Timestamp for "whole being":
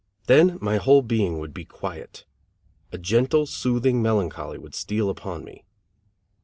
0.77-1.37